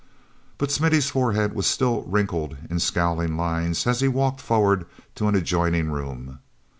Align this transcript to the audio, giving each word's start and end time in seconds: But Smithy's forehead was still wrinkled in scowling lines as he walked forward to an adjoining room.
But 0.57 0.71
Smithy's 0.71 1.11
forehead 1.11 1.53
was 1.53 1.67
still 1.67 2.01
wrinkled 2.07 2.57
in 2.71 2.79
scowling 2.79 3.37
lines 3.37 3.85
as 3.85 3.99
he 3.99 4.07
walked 4.07 4.41
forward 4.41 4.87
to 5.13 5.27
an 5.27 5.35
adjoining 5.35 5.91
room. 5.91 6.39